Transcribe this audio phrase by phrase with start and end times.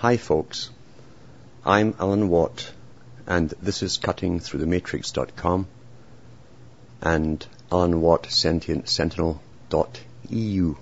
[0.00, 0.70] Hi folks,
[1.66, 2.70] I'm Alan Watt
[3.26, 5.66] and this is cutting through the matrix.com
[7.02, 10.76] and Alan Watt Sentient Sentinel.eu.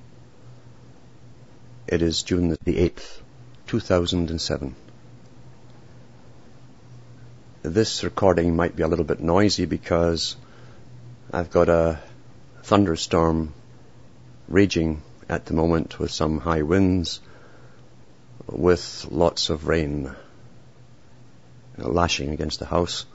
[1.86, 3.20] It is June the 8th,
[3.68, 4.74] 2007.
[7.62, 10.36] This recording might be a little bit noisy because
[11.32, 12.00] I've got a
[12.64, 13.54] thunderstorm
[14.46, 17.20] raging at the moment with some high winds
[18.46, 20.14] with lots of rain
[21.76, 23.06] lashing against the house.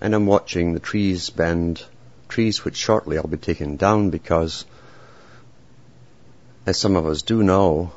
[0.00, 1.84] And I'm watching the trees bend,
[2.28, 4.64] trees which shortly I'll be taking down because,
[6.66, 7.92] as some of us do know,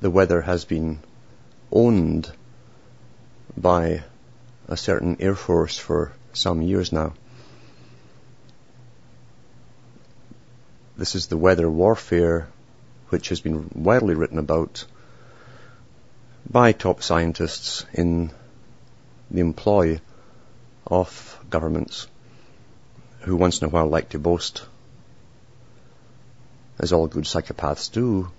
[0.00, 1.00] the weather has been
[1.70, 2.30] owned
[3.56, 4.02] by
[4.68, 7.14] a certain air force for some years now.
[10.96, 12.48] This is the weather warfare
[13.08, 14.84] which has been widely written about
[16.48, 18.30] by top scientists in
[19.30, 20.00] the employ
[20.86, 22.06] of governments
[23.20, 24.64] who once in a while like to boast,
[26.78, 28.30] as all good psychopaths do,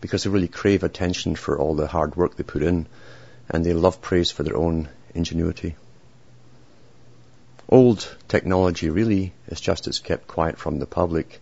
[0.00, 2.86] because they really crave attention for all the hard work they put in
[3.48, 5.76] and they love praise for their own ingenuity.
[7.68, 11.40] Old technology really is just as kept quiet from the public,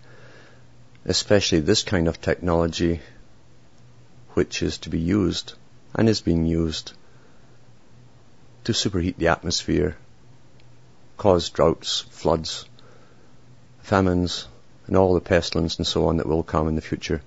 [1.04, 3.00] especially this kind of technology
[4.34, 5.54] which is to be used
[5.94, 6.92] and is being used
[8.64, 9.96] to superheat the atmosphere,
[11.16, 12.64] cause droughts, floods,
[13.80, 14.46] famines,
[14.86, 17.22] and all the pestilence and so on that will come in the future,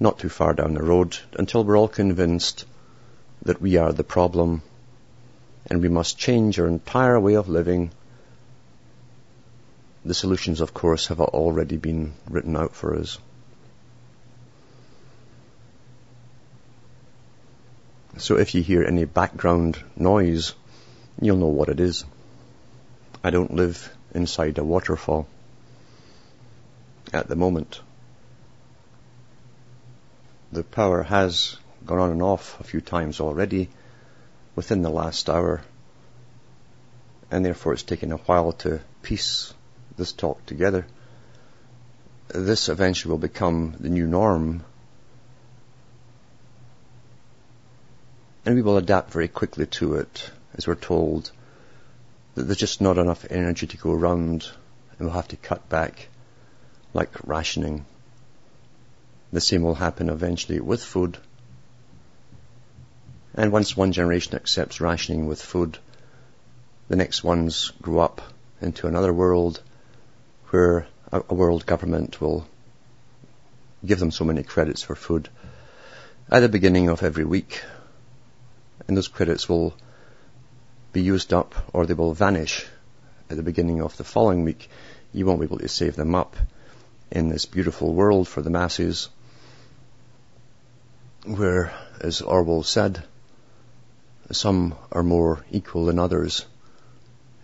[0.00, 2.64] not too far down the road, until we're all convinced
[3.42, 4.62] that we are the problem
[5.66, 7.90] and we must change our entire way of living.
[10.04, 13.18] The solutions, of course, have already been written out for us.
[18.18, 20.54] So if you hear any background noise,
[21.20, 22.04] you'll know what it is.
[23.24, 25.26] I don't live inside a waterfall
[27.12, 27.80] at the moment.
[30.52, 31.56] The power has
[31.86, 33.70] gone on and off a few times already
[34.54, 35.62] within the last hour,
[37.30, 39.54] and therefore it's taken a while to piece
[39.96, 40.86] this talk together.
[42.28, 44.64] This eventually will become the new norm
[48.44, 51.30] And we will adapt very quickly to it as we're told
[52.34, 54.50] that there's just not enough energy to go around
[54.98, 56.08] and we'll have to cut back
[56.92, 57.84] like rationing.
[59.32, 61.18] The same will happen eventually with food.
[63.34, 65.78] And once one generation accepts rationing with food,
[66.88, 68.20] the next ones grow up
[68.60, 69.62] into another world
[70.50, 72.46] where a, world government will
[73.86, 75.28] give them so many credits for food
[76.30, 77.62] at the beginning of every week
[78.86, 79.74] and those credits will
[80.92, 82.66] be used up or they will vanish
[83.30, 84.68] at the beginning of the following week.
[85.12, 86.36] You won't be able to save them up
[87.10, 89.08] in this beautiful world for the masses
[91.24, 93.02] where, as Orwell said,
[94.30, 96.46] some are more equal than others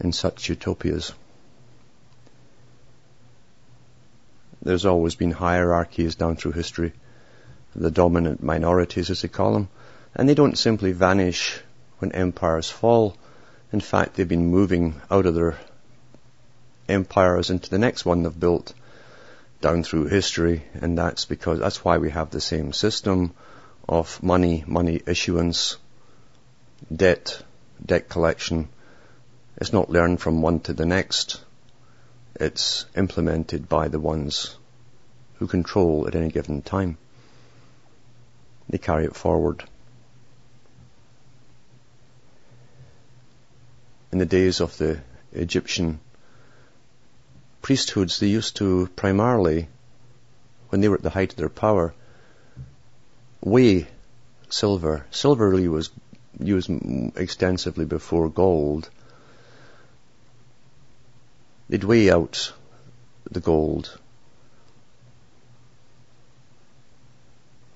[0.01, 1.13] in such utopias.
[4.63, 6.93] There's always been hierarchies down through history,
[7.77, 9.69] the dominant minorities as they call them,
[10.15, 11.61] and they don't simply vanish
[11.99, 13.17] when empires fall.
[13.73, 15.59] In fact, they've been moving out of their
[16.89, 18.73] empires into the next one they've built
[19.61, 23.33] down through history, and that's because that's why we have the same system
[23.89, 25.77] of money, money issuance,
[26.95, 27.43] debt,
[27.85, 28.69] debt collection.
[29.57, 31.41] It's not learned from one to the next.
[32.37, 34.57] It's implemented by the ones
[35.37, 36.97] who control at any given time.
[38.69, 39.65] They carry it forward.
[44.13, 45.01] In the days of the
[45.33, 46.01] Egyptian
[47.63, 49.69] priesthoods, they used to primarily,
[50.71, 51.95] when they were at the height of their power,
[53.41, 53.87] weigh
[54.49, 55.05] silver.
[55.11, 55.91] Silver really was
[56.41, 56.71] used
[57.17, 58.89] extensively before gold.
[61.69, 62.53] They'd weigh out
[63.31, 63.99] the gold.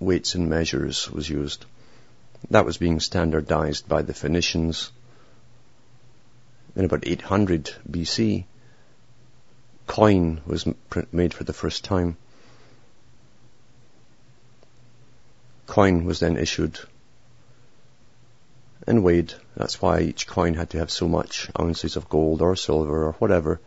[0.00, 1.66] Weights and measures was used.
[2.50, 4.90] That was being standardized by the Phoenicians
[6.74, 8.44] in about 800 BC,
[9.86, 10.66] coin was
[11.12, 12.16] made for the first time.
[15.66, 16.78] Coin was then issued
[18.86, 19.34] and weighed.
[19.56, 23.12] That's why each coin had to have so much ounces of gold or silver or
[23.12, 23.60] whatever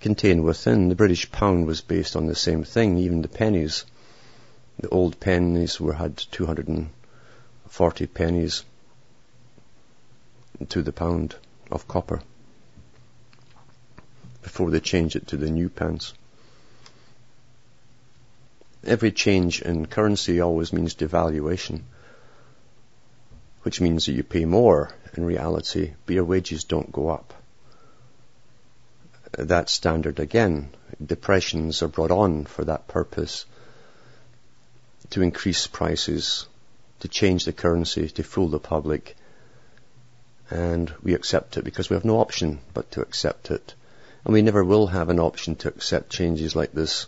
[0.00, 0.88] contained within.
[0.88, 3.84] The British pound was based on the same thing, even the pennies
[4.80, 8.64] The old pennies were had 240 pennies
[10.68, 11.34] to the pound
[11.70, 12.22] of copper
[14.42, 16.14] before they change it to the new pence.
[18.84, 21.82] Every change in currency always means devaluation,
[23.62, 27.34] which means that you pay more in reality, but your wages don't go up.
[29.32, 30.70] That standard again.
[31.04, 33.44] Depressions are brought on for that purpose
[35.10, 36.46] to increase prices,
[37.00, 39.16] to change the currency, to fool the public.
[40.50, 43.74] And we accept it because we have no option but to accept it.
[44.24, 47.06] And we never will have an option to accept changes like this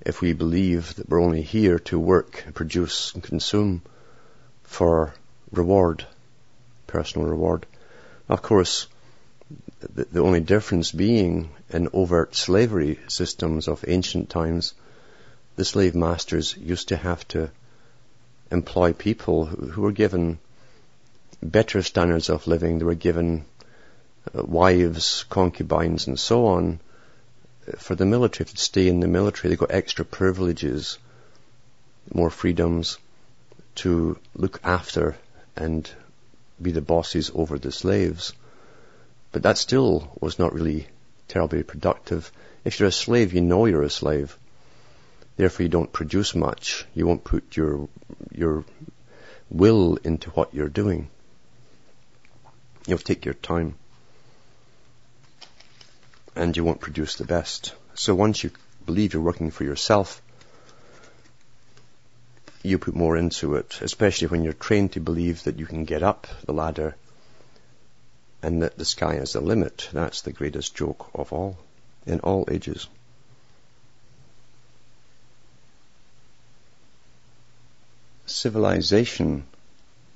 [0.00, 3.82] if we believe that we're only here to work, produce and consume
[4.62, 5.14] for
[5.50, 6.06] reward,
[6.86, 7.66] personal reward.
[8.28, 8.86] Of course,
[9.80, 14.74] the, the only difference being in overt slavery systems of ancient times,
[15.56, 17.50] the slave masters used to have to
[18.50, 20.38] employ people who, who were given
[21.42, 22.78] better standards of living.
[22.78, 23.44] They were given
[24.34, 26.80] uh, wives, concubines, and so on.
[27.76, 30.98] For the military, if they stay in the military, they got extra privileges,
[32.12, 32.98] more freedoms
[33.76, 35.16] to look after
[35.54, 35.88] and
[36.60, 38.32] be the bosses over the slaves.
[39.30, 40.88] But that still was not really
[41.28, 42.32] terribly productive.
[42.64, 44.36] If you're a slave, you know you're a slave.
[45.36, 46.86] Therefore, you don't produce much.
[46.94, 47.88] You won't put your
[48.32, 48.64] your
[49.50, 51.08] will into what you're doing.
[52.88, 53.74] You'll take your time,
[56.34, 57.74] and you won't produce the best.
[57.92, 58.50] So once you
[58.86, 60.22] believe you're working for yourself,
[62.62, 66.02] you put more into it, especially when you're trained to believe that you can get
[66.02, 66.96] up the ladder
[68.42, 69.90] and that the sky is the limit.
[69.92, 71.58] That's the greatest joke of all,
[72.06, 72.88] in all ages.
[78.24, 79.44] Civilization,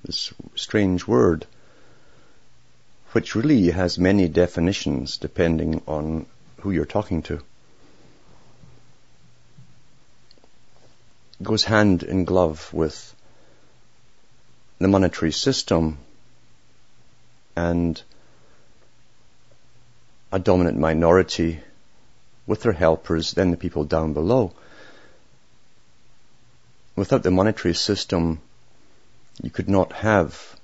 [0.06, 1.44] this strange word,
[3.12, 6.26] which really has many definitions depending on
[6.60, 7.40] who you're talking to.
[11.42, 13.14] goes hand in glove with
[14.78, 15.98] the monetary system
[17.56, 18.00] and
[20.30, 21.60] a dominant minority
[22.46, 24.52] with their helpers, then the people down below.
[26.96, 28.40] Without the monetary system,
[29.42, 30.56] you could not have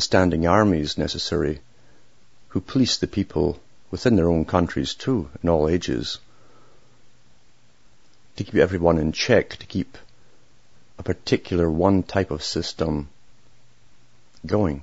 [0.00, 1.60] the standing armies necessary
[2.48, 3.60] who police the people
[3.90, 6.18] within their own countries too, in all ages,
[8.34, 9.98] to keep everyone in check, to keep
[10.98, 13.10] a particular one type of system
[14.46, 14.82] going.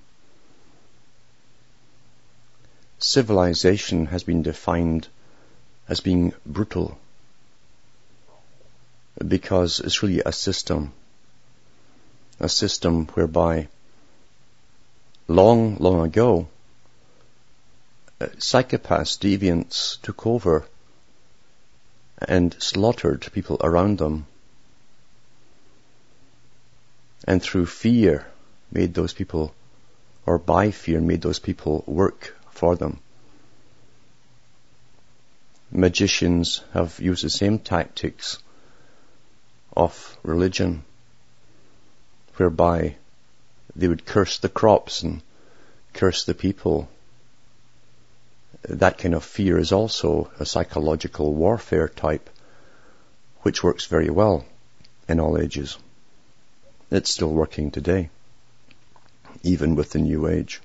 [2.99, 5.07] Civilization has been defined
[5.89, 6.95] as being brutal
[9.27, 10.93] because it's really a system,
[12.39, 13.67] a system whereby
[15.27, 16.47] long, long ago,
[18.19, 20.65] uh, psychopaths, deviants took over
[22.19, 24.25] and slaughtered people around them
[27.27, 28.25] and through fear
[28.71, 29.53] made those people,
[30.25, 32.99] or by fear made those people work for them.
[35.69, 38.37] Magicians have used the same tactics
[39.75, 40.83] of religion,
[42.37, 42.95] whereby
[43.77, 45.21] they would curse the crops and
[45.93, 46.89] curse the people.
[48.63, 52.29] That kind of fear is also a psychological warfare type,
[53.43, 54.45] which works very well
[55.07, 55.77] in all ages.
[56.89, 58.09] It's still working today,
[59.43, 60.59] even with the New Age.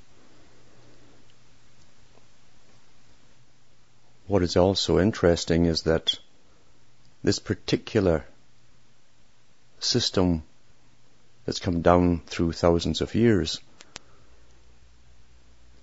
[4.26, 6.19] What is also interesting is that
[7.23, 8.25] this particular
[9.81, 10.45] system
[11.45, 13.61] that's come down through thousands of years,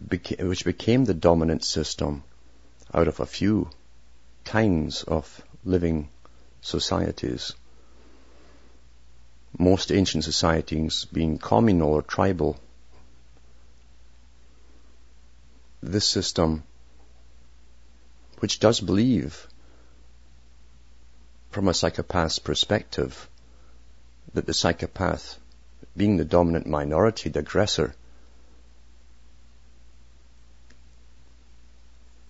[0.08, 2.24] which became the dominant system
[2.94, 3.70] out of a few
[4.46, 6.10] kinds of living
[6.62, 7.54] societies.
[9.58, 12.58] Most ancient societies being communal or tribal.
[15.82, 16.64] This system
[18.40, 19.48] which does believe,
[21.52, 23.28] from a psychopath's perspective,
[24.34, 25.38] that the psychopath,
[25.96, 27.94] being the dominant minority, the aggressor,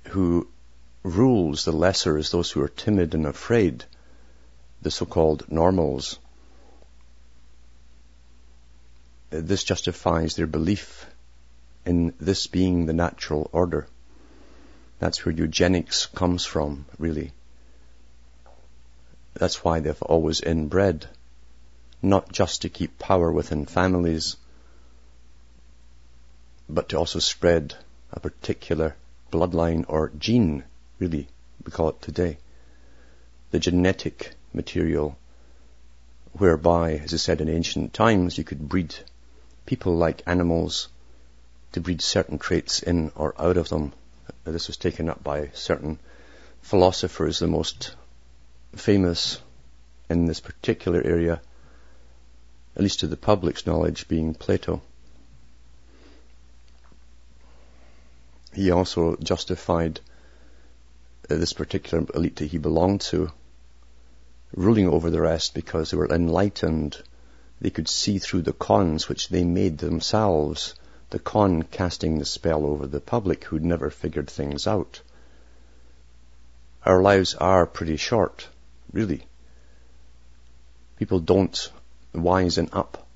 [0.09, 0.47] who
[1.03, 3.85] rules the lesser as those who are timid and afraid,
[4.81, 6.19] the so-called normals.
[9.29, 11.05] This justifies their belief
[11.85, 13.87] in this being the natural order.
[14.99, 17.31] That's where eugenics comes from, really.
[19.33, 21.07] That's why they've always inbred,
[22.01, 24.37] not just to keep power within families,
[26.69, 27.75] but to also spread
[28.11, 28.95] a particular
[29.31, 30.63] bloodline or gene,
[30.99, 31.27] really,
[31.65, 32.37] we call it today.
[33.51, 35.17] The genetic material
[36.33, 38.95] whereby, as I said in ancient times, you could breed
[39.65, 40.87] people like animals
[41.71, 43.93] to breed certain traits in or out of them.
[44.43, 45.99] This was taken up by certain
[46.61, 47.95] philosophers, the most
[48.75, 49.39] famous
[50.09, 51.41] in this particular area,
[52.75, 54.81] at least to the public's knowledge, being Plato.
[58.53, 59.99] He also justified
[61.29, 63.31] uh, this particular elite that he belonged to
[64.55, 66.97] ruling over the rest because they were enlightened.
[67.61, 70.75] They could see through the cons which they made themselves,
[71.09, 75.01] the con casting the spell over the public who'd never figured things out.
[76.85, 78.47] Our lives are pretty short,
[78.91, 79.25] really.
[80.97, 81.71] People don't
[82.13, 83.07] wisen up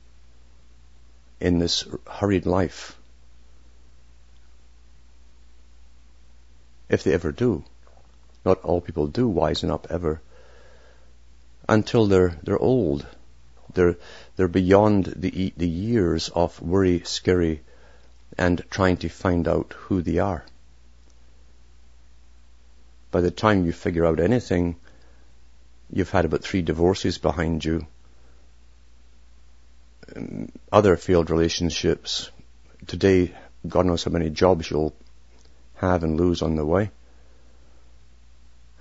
[1.39, 2.97] in this hurried life.
[6.89, 7.63] If they ever do.
[8.45, 10.21] Not all people do wisen up ever
[11.67, 13.05] until they're, they're old.
[13.73, 13.95] They're,
[14.35, 17.61] they're beyond the, the years of worry, scurry,
[18.37, 20.43] and trying to find out who they are.
[23.11, 24.75] By the time you figure out anything,
[25.91, 27.85] you've had about three divorces behind you,
[30.71, 32.29] other failed relationships.
[32.87, 33.33] Today,
[33.67, 34.95] God knows how many jobs you'll
[35.75, 36.91] have and lose on the way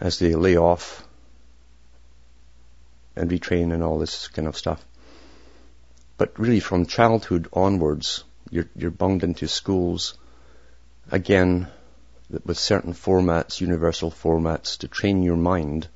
[0.01, 1.07] as they lay off
[3.15, 4.85] and retrain and all this kind of stuff.
[6.17, 10.19] But really from childhood onwards, you're, you're bunged into schools,
[11.11, 11.69] again,
[12.45, 15.89] with certain formats, universal formats, to train your mind,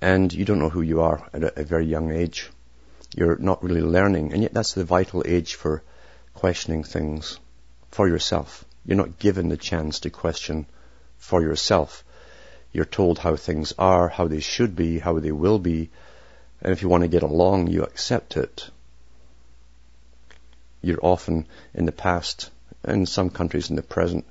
[0.00, 2.50] and you don't know who you are at a, a very young age.
[3.14, 5.82] You're not really learning, and yet that's the vital age for
[6.34, 7.38] questioning things
[7.90, 8.64] for yourself.
[8.84, 10.66] You're not given the chance to question
[11.18, 12.04] for yourself.
[12.72, 15.90] You're told how things are, how they should be, how they will be,
[16.60, 18.68] and if you want to get along, you accept it.
[20.82, 22.50] You're often in the past,
[22.86, 24.24] in some countries in the present,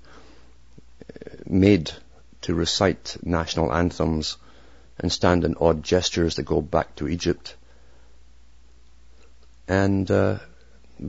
[1.45, 1.91] made
[2.41, 4.37] to recite national anthems
[4.99, 7.55] and stand in odd gestures that go back to Egypt.
[9.67, 10.39] And uh,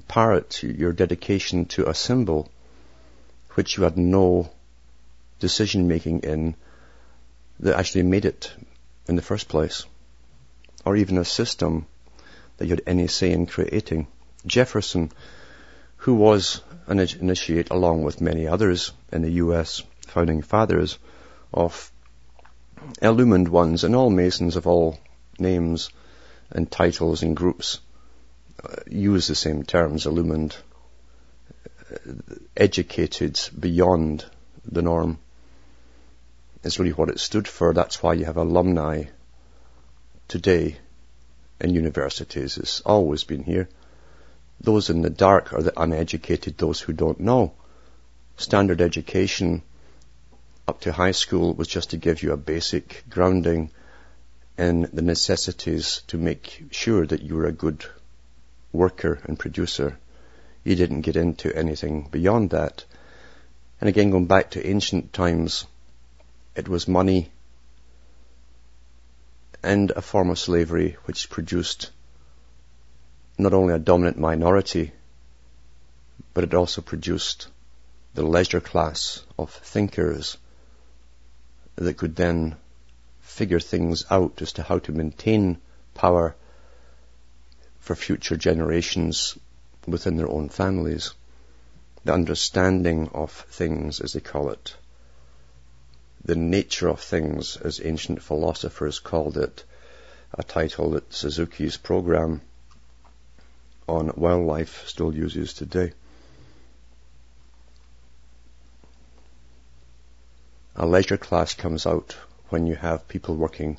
[0.08, 2.50] parrot your dedication to a symbol
[3.54, 4.50] which you had no
[5.40, 6.54] decision making in
[7.60, 8.52] that actually made it
[9.06, 9.84] in the first place,
[10.84, 11.86] or even a system
[12.56, 14.06] that you had any say in creating.
[14.46, 15.10] Jefferson,
[15.96, 20.98] who was an initiate along with many others in the US founding fathers
[21.52, 21.90] of
[23.00, 24.98] illumined ones and all Masons of all
[25.38, 25.90] names
[26.50, 27.80] and titles and groups
[28.86, 30.56] use the same terms, illumined,
[32.56, 34.24] educated beyond
[34.64, 35.18] the norm
[36.62, 37.72] is really what it stood for.
[37.72, 39.04] That's why you have alumni
[40.28, 40.76] today
[41.60, 42.56] in universities.
[42.58, 43.68] It's always been here.
[44.60, 47.52] Those in the dark are the uneducated, those who don't know.
[48.36, 49.62] Standard education
[50.66, 53.70] up to high school was just to give you a basic grounding
[54.56, 57.84] in the necessities to make sure that you were a good
[58.74, 59.98] worker and producer.
[60.64, 62.84] You didn't get into anything beyond that.
[63.80, 65.66] And again, going back to ancient times,
[66.54, 67.30] it was money
[69.62, 71.90] and a form of slavery which produced
[73.38, 74.92] not only a dominant minority,
[76.34, 77.48] but it also produced
[78.14, 80.36] the leisure class of thinkers
[81.76, 82.54] that could then
[83.22, 85.58] figure things out as to how to maintain
[85.94, 86.36] power
[87.84, 89.38] for future generations
[89.86, 91.12] within their own families.
[92.04, 94.74] The understanding of things, as they call it
[96.24, 99.64] the nature of things, as ancient philosophers called it,
[100.32, 102.40] a title that Suzuki's program
[103.86, 105.92] on wildlife still uses today.
[110.74, 112.16] A leisure class comes out
[112.48, 113.78] when you have people working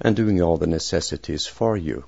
[0.00, 2.04] and doing all the necessities for you.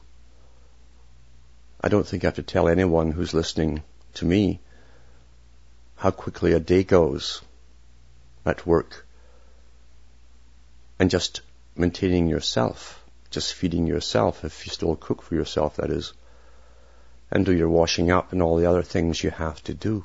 [1.87, 4.59] I don't think I have to tell anyone who's listening to me
[5.95, 7.43] how quickly a day goes
[8.45, 9.07] at work
[10.99, 11.43] and just
[11.77, 16.13] maintaining yourself, just feeding yourself, if you still cook for yourself, that is,
[17.31, 20.05] and do your washing up and all the other things you have to do.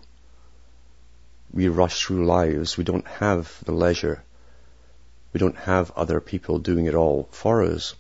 [1.52, 2.78] We rush through lives.
[2.78, 4.24] We don't have the leisure
[5.34, 7.96] We don't have other people doing it all for us.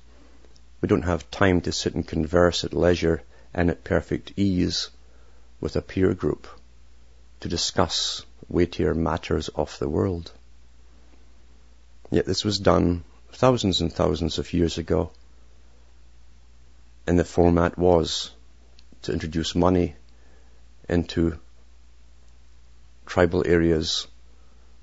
[0.81, 3.23] We don't have time to sit and converse at leisure
[3.53, 4.89] and at perfect ease
[5.60, 6.48] with a peer group
[7.39, 10.31] to discuss weightier matters of the world.
[12.10, 15.12] Yet this was done thousands and thousands of years ago.
[17.08, 18.31] And the format was
[19.03, 19.96] to introduce money
[20.88, 21.39] into
[23.05, 24.08] tribal areas,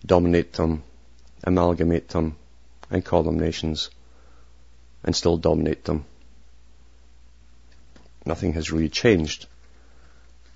[0.05, 0.83] dominate them,
[1.45, 2.37] amalgamate them,
[2.91, 3.91] and call them nations,
[5.05, 6.05] and still dominate them.
[8.29, 9.47] Nothing has really changed.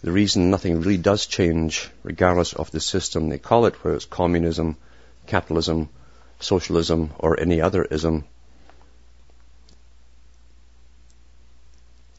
[0.02, 4.04] The reason nothing really does change, regardless of the system they call it, whether it's
[4.04, 4.76] communism,
[5.26, 5.88] capitalism,
[6.38, 8.24] socialism, or any other ism,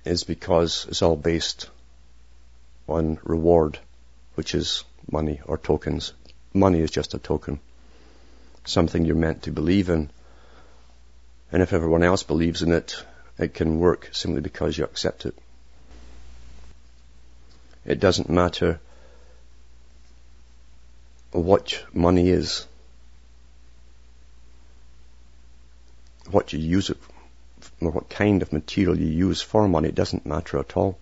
[0.04, 1.70] is because it's all based
[2.90, 3.80] on reward,
[4.36, 6.12] which is money or tokens.
[6.54, 7.62] Money is just a token
[8.66, 10.10] something you're meant to believe in.
[11.52, 13.04] And if everyone else believes in it,
[13.38, 15.36] it can work simply because you accept it.
[17.86, 18.80] It doesn't matter
[21.32, 22.68] what money is,
[26.30, 26.98] what you use it,
[27.82, 30.98] or what kind of material you use for money, it doesn't matter at all.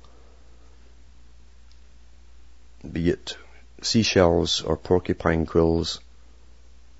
[2.89, 3.37] Be it
[3.81, 5.99] seashells or porcupine quills,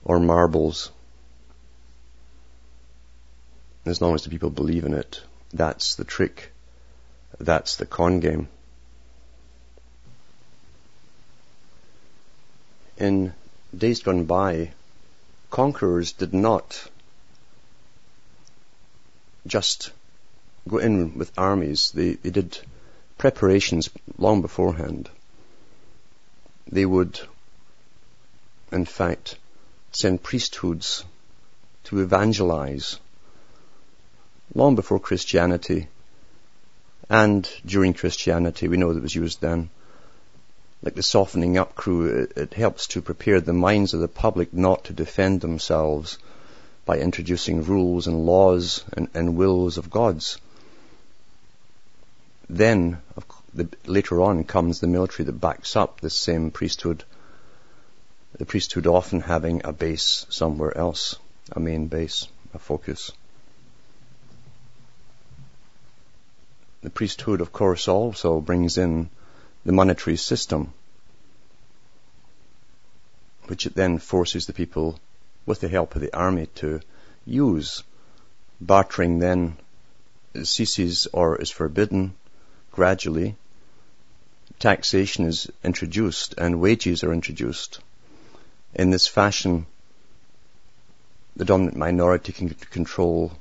[0.04, 0.92] or marbles.
[3.84, 5.22] As long as the people believe in it,
[5.52, 6.52] that's the trick.
[7.40, 8.48] That's the con game.
[12.98, 13.34] In
[13.76, 14.74] days gone by,
[15.50, 16.88] conquerors did not
[19.48, 19.92] just
[20.68, 21.92] go in with armies.
[21.92, 22.60] They, they did
[23.18, 25.10] preparations long beforehand.
[26.68, 27.20] They would,
[28.72, 29.38] in fact,
[29.92, 31.04] send priesthoods
[31.86, 33.00] to evangelize
[34.54, 35.88] long before Christianity
[37.10, 38.68] and during Christianity.
[38.68, 39.70] We know that it was used then.
[40.84, 44.54] Like the softening up crew, it, it helps to prepare the minds of the public
[44.54, 46.18] not to defend themselves
[46.86, 50.38] by introducing rules and laws and, and wills of God's.
[52.50, 52.98] Then,
[53.54, 57.04] the, later on, comes the military that backs up this same priesthood
[58.38, 61.18] the priesthood often having a base somewhere else,
[61.52, 63.12] a main base, a focus.
[66.82, 69.10] The priesthood, of course, also brings in
[69.66, 70.74] the monetary system,
[73.46, 75.00] which it then forces the people,
[75.46, 76.82] with the help of the army, to
[77.26, 77.84] use.
[78.60, 79.58] Bartering then
[80.44, 82.16] ceases or is forbidden
[82.72, 83.36] gradually.
[84.60, 87.80] Taxation is introduced and wages are introduced
[88.74, 89.66] in this fashion,
[91.36, 93.34] the dominant minority can control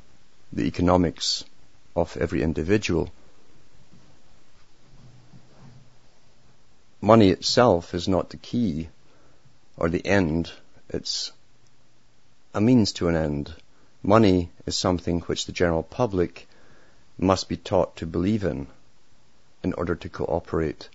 [0.53, 1.44] the economics
[1.94, 3.11] of every individual.
[7.03, 8.89] Money itself is not the key
[9.77, 10.53] or the end.
[10.91, 11.33] It's
[12.53, 13.55] a means to an end.
[14.03, 16.47] Money is something which the general public
[17.19, 18.67] must be taught to believe in
[19.63, 20.89] in order to cooperate.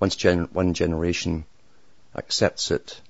[0.00, 1.44] Once gen- one generation
[2.16, 3.00] accepts it,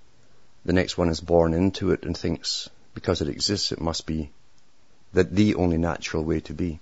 [0.64, 4.30] the next one is born into it and thinks because it exists it must be
[5.14, 6.78] that the only natural way to be.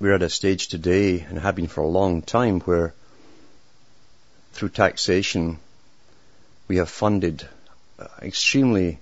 [0.00, 2.94] We're at a stage today and have been for a long time where
[4.52, 5.58] through taxation
[6.68, 7.48] we have funded
[7.98, 9.00] uh, extremely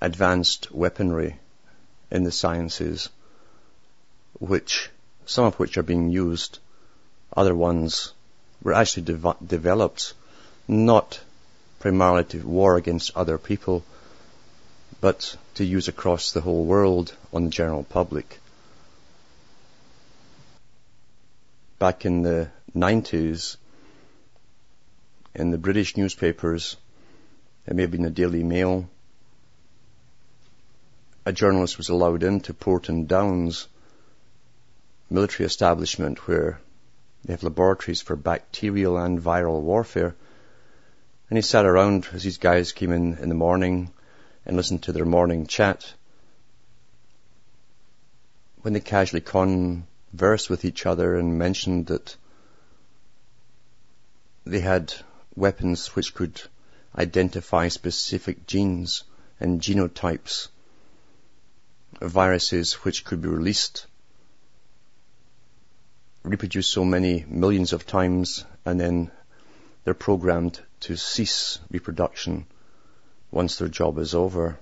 [0.00, 1.38] advanced weaponry
[2.12, 3.08] in the sciences
[4.38, 4.90] which
[5.26, 6.60] some of which are being used
[7.36, 8.12] other ones
[8.62, 10.14] were actually de- developed
[10.68, 11.20] not
[11.80, 13.82] primarily to war against other people,
[15.00, 18.38] but to use across the whole world on the general public.
[21.82, 23.56] Back in the 90s,
[25.34, 26.76] in the British newspapers,
[27.66, 28.88] it may have been the Daily Mail,
[31.26, 33.66] a journalist was allowed into Porton Downs
[35.10, 36.60] military establishment where
[37.24, 40.14] they have laboratories for bacterial and viral warfare
[41.30, 43.92] and he sat around as these guys came in in the morning
[44.46, 45.92] and listened to their morning chat.
[48.60, 49.20] When they casually
[50.12, 52.16] conversed with each other and mentioned that
[54.44, 54.92] they had
[55.34, 56.38] weapons which could
[56.98, 59.04] identify specific genes
[59.40, 60.48] and genotypes
[62.02, 63.86] of viruses which could be released,
[66.24, 69.10] reproduced so many millions of times, and then
[69.84, 72.44] they're programmed to cease reproduction
[73.30, 74.58] once their job is over.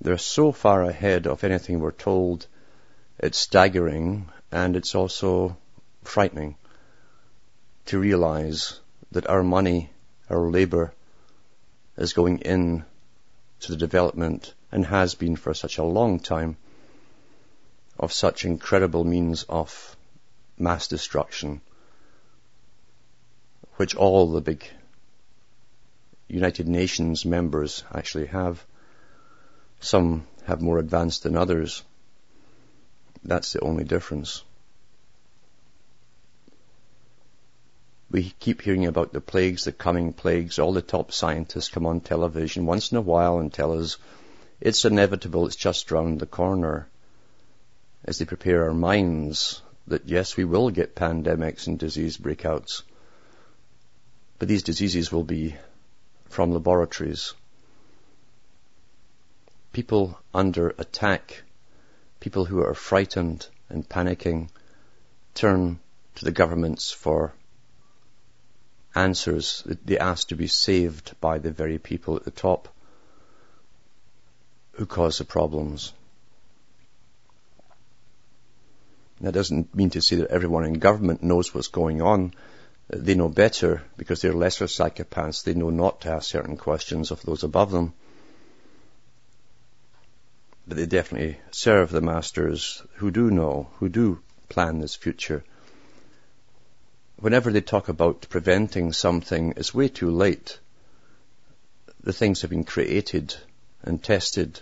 [0.00, 2.46] They're so far ahead of anything we're told,
[3.18, 5.56] it's staggering and it's also
[6.02, 6.56] frightening
[7.86, 8.80] to realize
[9.12, 9.90] that our money,
[10.28, 10.92] our labor,
[11.96, 12.84] is going in
[13.60, 16.56] to the development and has been for such a long time
[17.98, 19.96] of such incredible means of
[20.58, 21.60] mass destruction,
[23.76, 24.64] which all the big
[26.28, 28.64] United Nations members actually have.
[29.80, 31.82] Some have more advanced than others.
[33.24, 34.42] That's the only difference.
[38.10, 40.58] We keep hearing about the plagues, the coming plagues.
[40.58, 43.96] All the top scientists come on television once in a while and tell us
[44.60, 46.86] it's inevitable, it's just round the corner.
[48.04, 52.82] As they prepare our minds that yes, we will get pandemics and disease breakouts.
[54.38, 55.56] But these diseases will be
[56.28, 57.34] from laboratories.
[59.72, 61.42] People under attack,
[62.24, 64.48] people who are frightened and panicking,
[65.34, 65.78] turn
[66.14, 67.34] to the governments for
[68.94, 69.62] answers.
[69.84, 72.68] They ask to be saved by the very people at the top
[74.72, 75.92] who cause the problems.
[79.20, 82.32] That doesn't mean to say that everyone in government knows what's going on.
[82.88, 85.44] They know better because they're lesser psychopaths.
[85.44, 87.92] They know not to ask certain questions of those above them.
[90.66, 95.44] But they definitely serve the masters who do know, who do plan this future
[97.24, 100.58] whenever they talk about preventing something, it's way too late.
[102.02, 103.34] The things have been created
[103.82, 104.60] and tested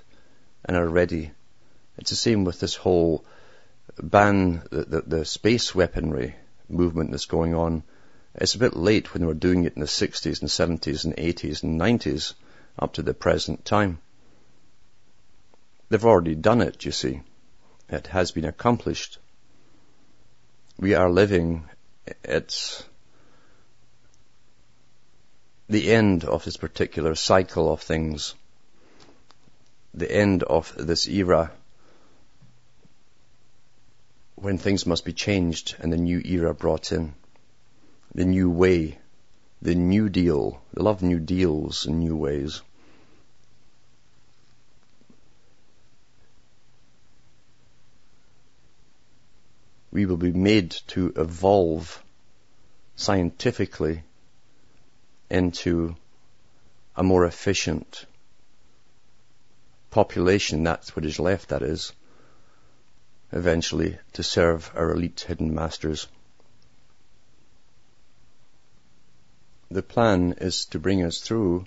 [0.65, 1.33] and are ready.
[1.99, 3.25] It's the same with this whole
[4.01, 6.37] ban, the, the, the space weaponry
[6.69, 7.83] movement that's going on.
[8.35, 11.17] It's a bit late when they were doing it in the 60s and 70s and
[11.17, 12.35] 80s and 90s
[12.79, 13.99] up to the present time.
[15.93, 17.21] They've already done it, you see.
[17.91, 19.19] It has been accomplished.
[20.79, 21.69] We are living
[22.25, 22.87] at
[25.69, 28.35] the end of this particular cycle of things,
[29.93, 31.53] the end of this era
[34.37, 37.13] when things must be changed and the new era brought in,
[38.15, 38.99] the new way,
[39.61, 40.63] the new deal.
[40.73, 42.63] They love new deals and new ways.
[49.93, 52.03] We will be made to evolve
[52.97, 54.03] scientifically
[55.31, 55.95] into
[56.97, 58.07] a more efficient
[59.91, 61.93] population, that's what is left, that is,
[63.33, 66.09] eventually to serve our elite hidden masters.
[69.71, 71.67] The plan is to bring us through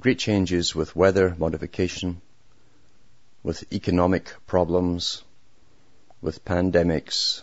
[0.00, 2.20] great changes with weather modification,
[3.42, 5.22] with economic problems,
[6.22, 7.42] with pandemics,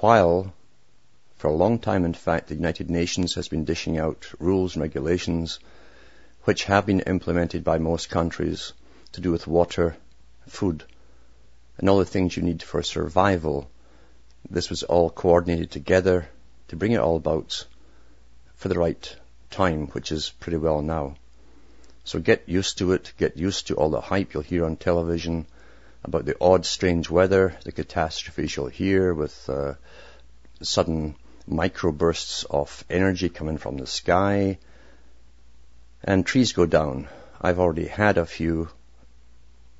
[0.00, 0.52] while
[1.36, 4.82] for a long time, in fact, the United Nations has been dishing out rules and
[4.82, 5.60] regulations
[6.44, 8.72] which have been implemented by most countries
[9.12, 9.96] to do with water,
[10.46, 10.84] food,
[11.76, 13.70] and all the things you need for survival.
[14.48, 16.28] This was all coordinated together
[16.68, 17.66] to bring it all about
[18.54, 19.16] for the right
[19.50, 21.16] time, which is pretty well now.
[22.04, 25.46] So get used to it, get used to all the hype you'll hear on television,
[26.02, 29.74] about the odd, strange weather, the catastrophes you'll hear with uh,
[30.62, 31.14] sudden
[31.48, 34.58] microbursts of energy coming from the sky,
[36.02, 37.08] and trees go down.
[37.40, 38.68] I've already had a few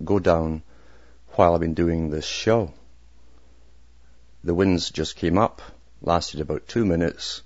[0.04, 0.62] go down
[1.30, 2.72] while I've been doing this show.
[4.44, 5.62] The winds just came up,
[6.02, 7.42] lasted about two minutes,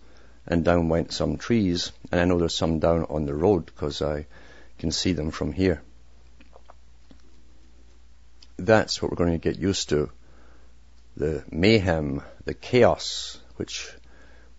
[0.47, 4.03] and down went some trees, and I know there's some down on the road because
[4.03, 4.27] I
[4.79, 5.83] can see them from here
[8.57, 10.11] that's what we're going to get used to.
[11.17, 13.93] The mayhem, the chaos, which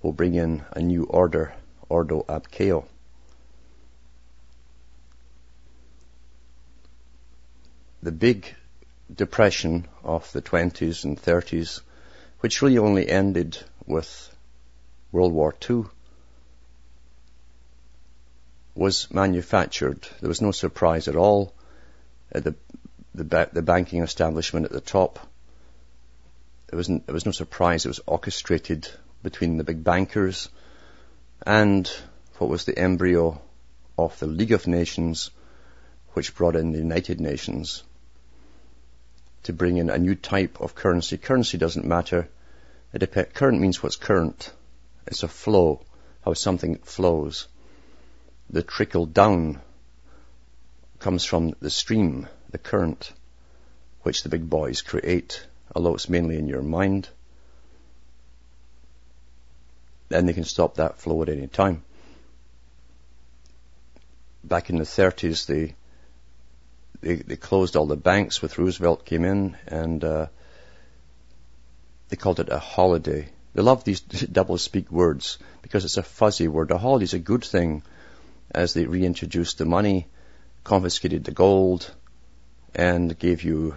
[0.02, 1.54] will bring in a new order,
[1.90, 2.86] ordo ab chao.
[8.04, 8.54] The big
[9.14, 11.82] depression of the 20s and 30s,
[12.40, 14.36] which really only ended with
[15.12, 15.86] World War II,
[18.76, 20.08] was manufactured.
[20.20, 21.54] There was no surprise at all.
[22.34, 22.56] Uh, the
[23.16, 25.20] the, ba- the banking establishment at the top.
[26.72, 28.88] It wasn't, it was no surprise it was orchestrated
[29.24, 30.50] between the big bankers
[31.46, 31.90] and
[32.38, 33.42] what was the embryo
[33.98, 35.32] of the League of Nations,
[36.14, 37.84] which brought in the United Nations
[39.44, 41.18] to bring in a new type of currency.
[41.18, 42.28] Currency doesn't matter.
[42.98, 44.52] Dep- current means what's current.
[45.08, 45.82] It's a flow,
[46.24, 47.48] how something flows.
[48.50, 49.62] The trickle down
[51.00, 53.12] comes from the stream, the current,
[54.04, 57.10] which the big boys create, although it's mainly in your mind.
[60.08, 61.84] Then they can stop that flow at any time.
[64.42, 65.76] Back in the 30s, they,
[67.02, 70.28] they, they closed all the banks with Roosevelt came in and, uh,
[72.08, 73.28] they called it a holiday.
[73.54, 74.00] They love these
[74.40, 76.72] double speak words because it's a fuzzy word.
[76.72, 77.84] A holiday is a good thing
[78.50, 80.08] as they reintroduced the money,
[80.64, 81.92] confiscated the gold,
[82.76, 83.76] and gave you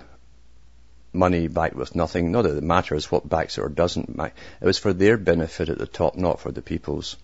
[1.13, 2.33] money back with nothing.
[2.33, 4.35] Not that it matters what backs it or doesn't back.
[4.61, 7.17] It was for their benefit at the top, not for the people's.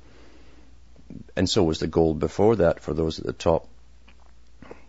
[1.36, 3.68] And so was the gold before that for those at the top.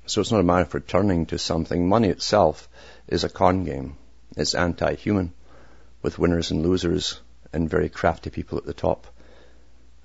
[0.06, 1.89] So it's not a matter of returning to something.
[1.89, 2.69] Money itself
[3.08, 3.98] is a con game.
[4.38, 5.34] It's anti-human
[6.02, 7.19] with winners and losers
[7.52, 9.08] and very crafty people at the top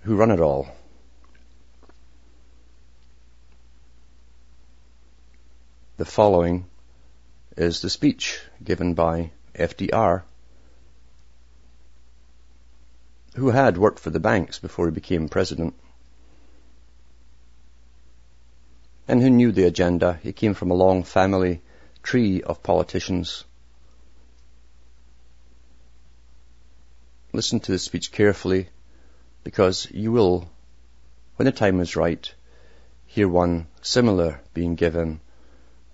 [0.03, 0.69] who run it all.
[5.99, 6.70] The following
[7.57, 10.23] is the speech given by FDR,
[13.37, 15.75] who had worked for the banks before he became president,
[19.09, 20.19] and who knew the agenda.
[20.23, 21.63] He came from a long family
[22.03, 23.45] tree of politicians
[27.33, 28.69] Listen to the speech carefully
[29.45, 30.51] because you will,
[31.37, 32.35] when the time is right,
[33.07, 35.21] hear one similar being given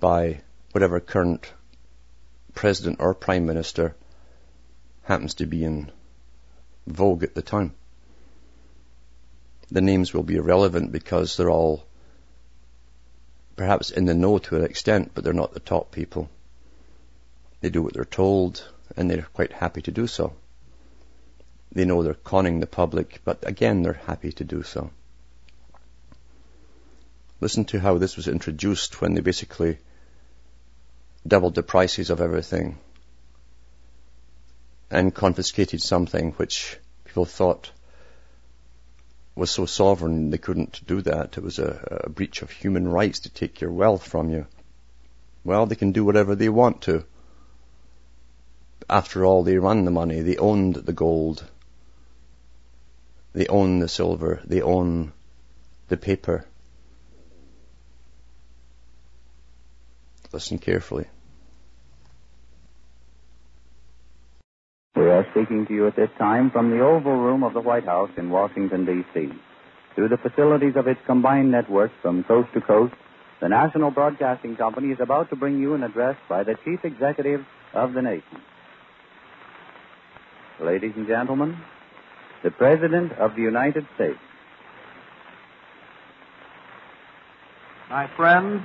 [0.00, 0.40] by
[0.76, 1.50] whatever current
[2.52, 3.96] president or prime minister
[5.04, 5.90] happens to be in
[6.86, 7.72] vogue at the time.
[9.70, 11.86] The names will be irrelevant because they're all
[13.56, 16.28] perhaps in the know to an extent, but they're not the top people.
[17.62, 18.62] They do what they're told
[18.98, 20.34] and they're quite happy to do so.
[21.72, 24.90] They know they're conning the public, but again, they're happy to do so.
[27.40, 29.78] Listen to how this was introduced when they basically
[31.26, 32.78] doubled the prices of everything
[34.90, 37.70] and confiscated something which people thought
[39.34, 41.36] was so sovereign they couldn't do that.
[41.36, 44.46] It was a, a, breach of human rights to take your wealth from you.
[45.44, 47.04] Well, they can do whatever they want to.
[48.88, 51.44] After all, they run the money, they owned the gold,
[53.36, 54.40] they own the silver.
[54.46, 55.12] They own
[55.88, 56.46] the paper.
[60.32, 61.04] Listen carefully.
[65.16, 68.10] Are speaking to you at this time from the Oval Room of the White House
[68.18, 69.30] in Washington, D.C.
[69.94, 72.92] Through the facilities of its combined networks from coast to coast,
[73.40, 77.46] the National Broadcasting Company is about to bring you an address by the Chief Executive
[77.72, 78.42] of the nation.
[80.60, 81.56] Ladies and gentlemen,
[82.44, 84.18] the President of the United States.
[87.88, 88.60] My friends,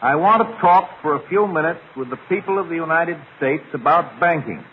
[0.00, 3.64] I want to talk for a few minutes with the people of the United States
[3.74, 4.64] about banking.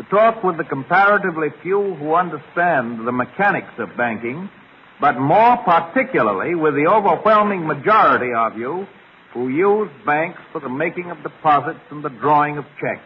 [0.00, 4.48] To talk with the comparatively few who understand the mechanics of banking,
[4.98, 8.86] but more particularly with the overwhelming majority of you
[9.34, 13.04] who use banks for the making of deposits and the drawing of checks.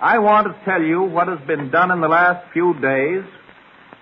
[0.00, 3.24] I want to tell you what has been done in the last few days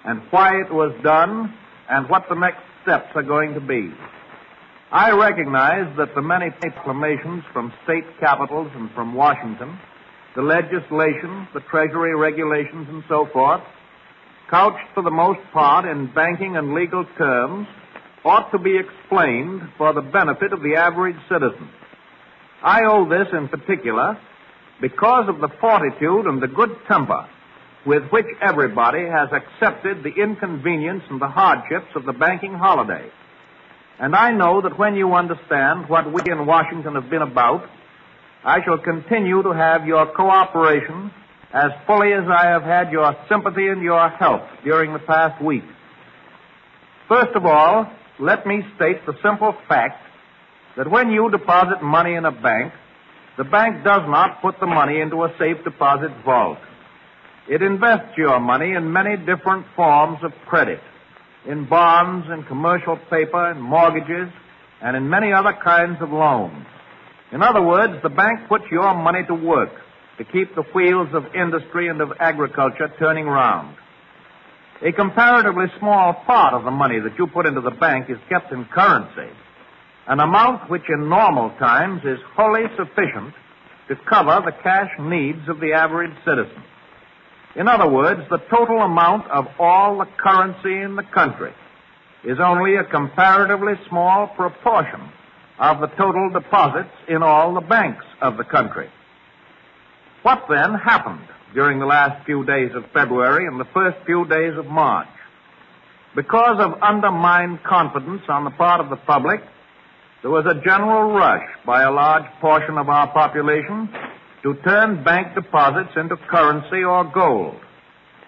[0.05, 1.55] and why it was done
[1.89, 3.91] and what the next steps are going to be.
[4.93, 9.79] I recognize that the many proclamations from state capitals and from Washington,
[10.35, 13.63] the legislation, the Treasury regulations, and so forth,
[14.51, 17.67] couched for the most part in banking and legal terms,
[18.25, 21.69] ought to be explained for the benefit of the average citizen.
[22.63, 24.19] I owe this in particular
[24.81, 27.29] because of the fortitude and the good temper
[27.87, 33.11] with which everybody has accepted the inconvenience and the hardships of the banking holiday.
[34.01, 37.69] And I know that when you understand what we in Washington have been about,
[38.45, 41.11] I shall continue to have your cooperation
[41.55, 45.65] as fully as I have had your sympathy and your help during the past week.
[47.09, 47.87] First of all,
[48.21, 49.97] let me state the simple fact
[50.77, 52.73] that when you deposit money in a bank,
[53.39, 56.59] the bank does not put the money into a safe deposit vault.
[57.49, 60.81] It invests your money in many different forms of credit,
[61.49, 64.29] in bonds and commercial paper and mortgages,
[64.83, 66.67] and in many other kinds of loans.
[67.33, 69.71] In other words, the bank puts your money to work
[70.19, 73.77] to keep the wheels of industry and of agriculture turning round.
[74.83, 78.53] A comparatively small part of the money that you put into the bank is kept
[78.53, 79.33] in currency,
[80.07, 83.35] an amount which in normal times is wholly sufficient
[83.89, 86.63] to cover the cash needs of the average citizen.
[87.57, 91.53] In other words, the total amount of all the currency in the country
[92.25, 95.01] is only a comparatively small proportion
[95.59, 98.89] of the total deposits in all the banks of the country.
[100.23, 104.57] What then happened during the last few days of February and the first few days
[104.57, 105.09] of March?
[106.17, 109.41] Because of undermined confidence on the part of the public,
[110.23, 113.89] there was a general rush by a large portion of our population
[114.43, 117.57] to turn bank deposits into currency or gold.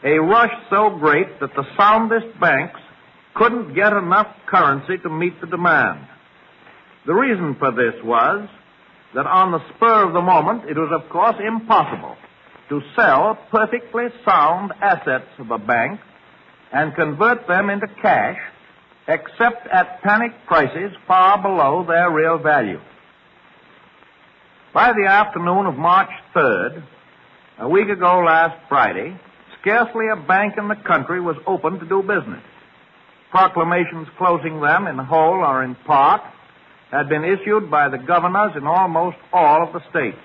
[0.04, 2.80] A rush so great that the soundest banks
[3.34, 6.06] couldn't get enough currency to meet the demand.
[7.06, 8.48] The reason for this was
[9.14, 12.16] that on the spur of the moment, it was of course impossible
[12.68, 16.00] to sell perfectly sound assets of a bank
[16.72, 18.38] and convert them into cash
[19.06, 22.80] except at panic prices far below their real value.
[24.74, 26.82] By the afternoon of March 3rd,
[27.60, 29.16] a week ago last Friday,
[29.60, 32.42] scarcely a bank in the country was open to do business.
[33.30, 36.20] Proclamations closing them in whole or in part
[36.90, 40.22] had been issued by the governors in almost all of the states.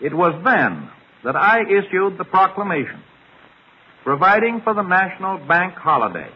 [0.00, 0.90] It was then
[1.24, 3.02] that I issued the proclamation
[4.04, 6.30] providing for the national bank holiday.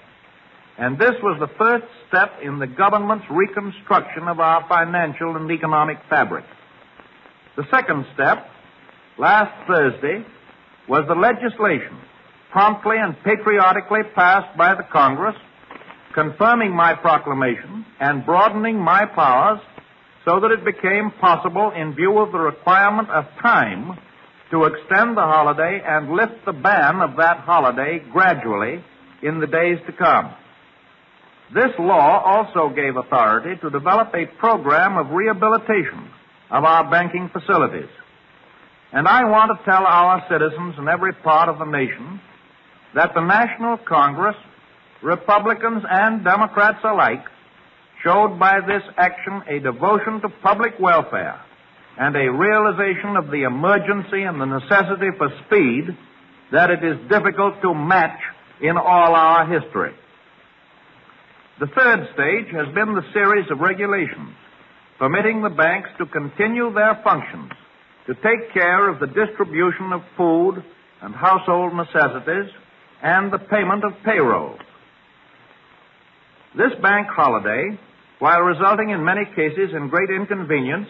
[0.76, 5.98] And this was the first step in the government's reconstruction of our financial and economic
[6.08, 6.44] fabric.
[7.56, 8.48] The second step,
[9.18, 10.24] last Thursday,
[10.88, 11.96] was the legislation
[12.50, 15.36] promptly and patriotically passed by the Congress
[16.14, 19.60] confirming my proclamation and broadening my powers
[20.24, 23.98] so that it became possible in view of the requirement of time
[24.50, 28.84] to extend the holiday and lift the ban of that holiday gradually
[29.22, 30.34] in the days to come.
[31.54, 36.10] This law also gave authority to develop a program of rehabilitation
[36.50, 37.90] of our banking facilities.
[38.92, 42.20] And I want to tell our citizens in every part of the nation
[42.94, 44.36] that the National Congress
[45.02, 47.24] Republicans and Democrats alike
[48.04, 51.40] showed by this action a devotion to public welfare
[51.98, 55.96] and a realization of the emergency and the necessity for speed
[56.52, 58.20] that it is difficult to match
[58.60, 59.92] in all our history.
[61.60, 64.34] The third stage has been the series of regulations
[64.98, 67.50] permitting the banks to continue their functions
[68.06, 70.62] to take care of the distribution of food
[71.02, 72.52] and household necessities
[73.02, 74.60] and the payment of payrolls.
[76.56, 77.78] This bank holiday,
[78.18, 80.88] while resulting in many cases in great inconvenience,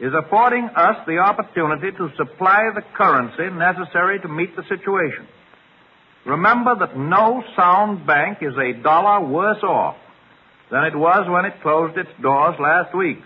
[0.00, 5.28] is affording us the opportunity to supply the currency necessary to meet the situation.
[6.24, 9.96] Remember that no sound bank is a dollar worse off
[10.70, 13.18] than it was when it closed its doors last week.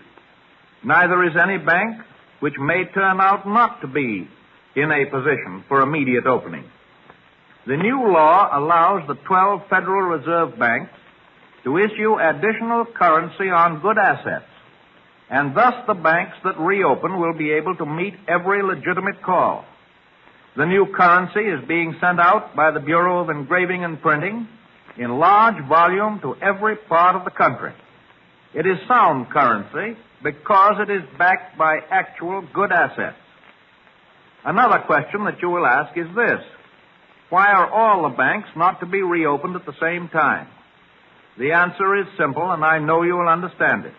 [0.83, 2.01] Neither is any bank
[2.41, 4.27] which may turn out not to be
[4.75, 6.65] in a position for immediate opening.
[7.67, 10.91] The new law allows the 12 Federal Reserve banks
[11.63, 14.45] to issue additional currency on good assets.
[15.29, 19.65] And thus the banks that reopen will be able to meet every legitimate call.
[20.55, 24.47] The new currency is being sent out by the Bureau of Engraving and Printing
[24.97, 27.73] in large volume to every part of the country.
[28.53, 33.17] It is sound currency because it is backed by actual good assets.
[34.45, 36.41] Another question that you will ask is this.
[37.29, 40.47] Why are all the banks not to be reopened at the same time?
[41.37, 43.93] The answer is simple, and I know you will understand it.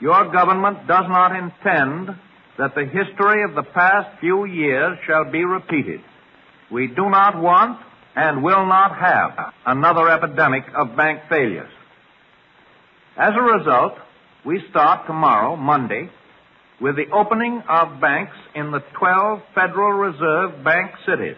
[0.00, 2.08] Your government does not intend
[2.58, 6.00] that the history of the past few years shall be repeated.
[6.70, 7.80] We do not want
[8.16, 11.70] and will not have another epidemic of bank failures.
[13.16, 13.94] As a result,
[14.44, 16.10] we start tomorrow, Monday,
[16.80, 21.36] with the opening of banks in the 12 Federal Reserve bank cities.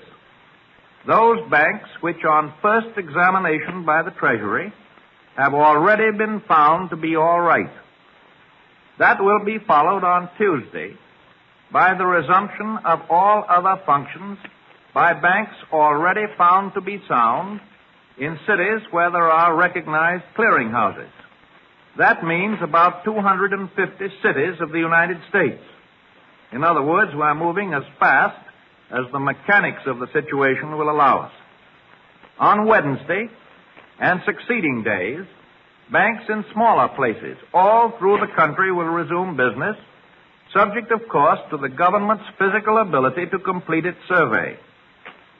[1.06, 4.72] Those banks which on first examination by the Treasury
[5.36, 7.70] have already been found to be all right.
[8.98, 10.94] That will be followed on Tuesday
[11.72, 14.38] by the resumption of all other functions
[14.92, 17.60] by banks already found to be sound
[18.18, 21.10] in cities where there are recognized clearinghouses.
[21.96, 25.62] That means about 250 cities of the United States.
[26.52, 28.36] In other words, we're moving as fast
[28.90, 31.32] as the mechanics of the situation will allow us.
[32.38, 33.28] On Wednesday,
[34.00, 35.24] and succeeding days,
[35.92, 39.76] banks in smaller places all through the country will resume business,
[40.54, 44.56] subject, of course, to the government's physical ability to complete its survey.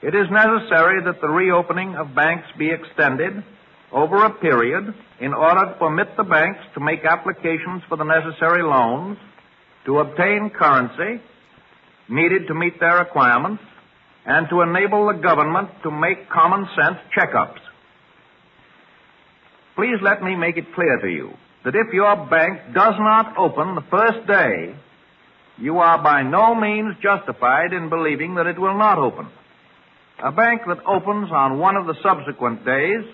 [0.01, 3.43] It is necessary that the reopening of banks be extended
[3.91, 8.63] over a period in order to permit the banks to make applications for the necessary
[8.63, 9.17] loans,
[9.85, 11.21] to obtain currency
[12.09, 13.63] needed to meet their requirements,
[14.25, 17.59] and to enable the government to make common sense checkups.
[19.81, 21.31] Please let me make it clear to you
[21.65, 24.75] that if your bank does not open the first day,
[25.57, 29.27] you are by no means justified in believing that it will not open.
[30.23, 33.05] A bank that opens on one of the subsequent days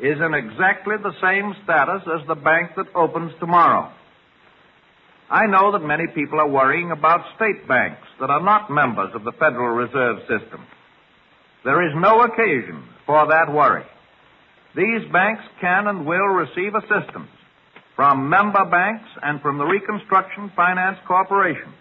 [0.00, 3.92] is in exactly the same status as the bank that opens tomorrow.
[5.28, 9.24] I know that many people are worrying about state banks that are not members of
[9.24, 10.64] the Federal Reserve System.
[11.62, 13.84] There is no occasion for that worry.
[14.76, 17.32] These banks can and will receive assistance
[17.96, 21.72] from member banks and from the Reconstruction Finance Corporation.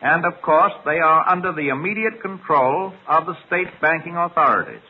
[0.00, 4.80] And of course, they are under the immediate control of the state banking authorities.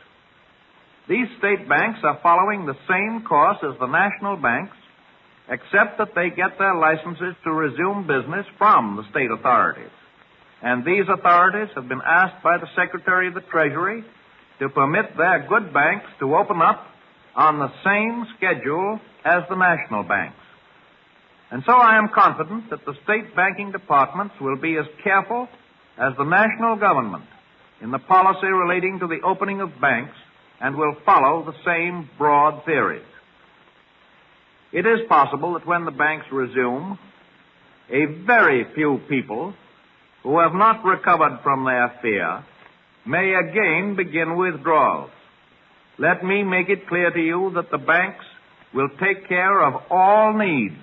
[1.09, 4.77] These state banks are following the same course as the national banks,
[5.49, 9.91] except that they get their licenses to resume business from the state authorities.
[10.63, 14.05] And these authorities have been asked by the Secretary of the Treasury
[14.59, 16.87] to permit their good banks to open up
[17.35, 20.37] on the same schedule as the national banks.
[21.51, 25.47] And so I am confident that the state banking departments will be as careful
[25.97, 27.25] as the national government
[27.81, 30.15] in the policy relating to the opening of banks
[30.61, 33.05] and will follow the same broad theories.
[34.71, 36.97] It is possible that when the banks resume,
[37.89, 39.53] a very few people
[40.23, 42.45] who have not recovered from their fear
[43.05, 45.09] may again begin withdrawals.
[46.01, 48.25] Let me make it clear to you that the banks
[48.73, 50.81] will take care of all needs,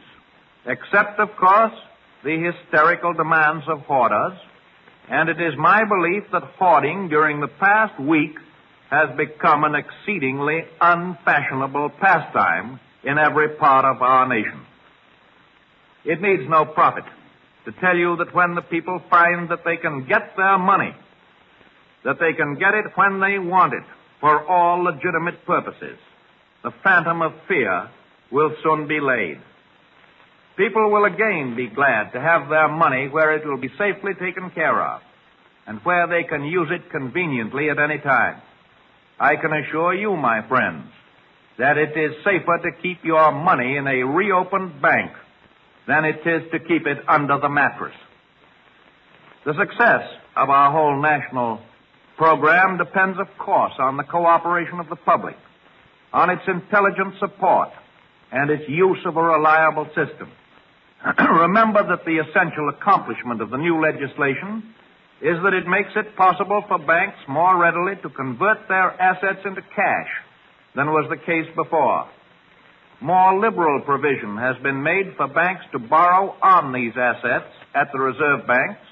[0.65, 1.75] except, of course,
[2.23, 4.39] the hysterical demands of hoarders.
[5.11, 8.37] And it is my belief that hoarding during the past week
[8.91, 14.61] has become an exceedingly unfashionable pastime in every part of our nation.
[16.05, 17.05] It needs no prophet
[17.65, 20.95] to tell you that when the people find that they can get their money,
[22.05, 23.83] that they can get it when they want it
[24.21, 25.99] for all legitimate purposes,
[26.63, 27.89] the phantom of fear
[28.31, 29.41] will soon be laid.
[30.57, 34.51] People will again be glad to have their money where it will be safely taken
[34.51, 35.01] care of
[35.67, 38.43] and where they can use it conveniently at any time.
[39.21, 40.87] I can assure you, my friends,
[41.59, 45.13] that it is safer to keep your money in a reopened bank
[45.87, 47.95] than it is to keep it under the mattress.
[49.45, 51.61] The success of our whole national
[52.19, 55.37] program depends, of course, on the cooperation of the public,
[56.13, 57.71] on its intelligent support,
[58.33, 60.29] and its use of a reliable system.
[61.19, 64.75] Remember that the essential accomplishment of the new legislation
[65.23, 69.63] is that it makes it possible for banks more readily to convert their assets into
[69.63, 70.11] cash
[70.75, 72.11] than was the case before.
[73.01, 77.99] More liberal provision has been made for banks to borrow on these assets at the
[77.99, 78.83] reserve banks,